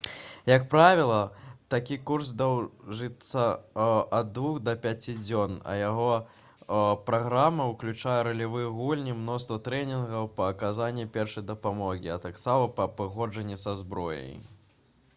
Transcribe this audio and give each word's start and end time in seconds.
як 0.51 0.63
правіла 0.69 1.17
такі 1.73 1.97
курс 2.09 2.31
доўжыцца 2.41 3.43
ад 4.19 4.31
2 4.37 4.53
да 4.69 4.73
5 4.85 5.05
дзён 5.27 5.53
а 5.73 5.75
яго 5.81 6.07
праграма 7.11 7.67
ўключае 7.73 8.17
ролевыя 8.29 8.73
гульні 8.79 9.15
мноства 9.21 9.59
трэнінгаў 9.69 10.31
па 10.41 10.49
аказанні 10.55 11.07
першай 11.19 11.47
дапамогі 11.53 12.15
а 12.15 12.17
таксама 12.27 12.73
па 12.81 12.89
абыходжанні 12.91 13.61
са 13.67 13.77
зброяй 13.85 14.35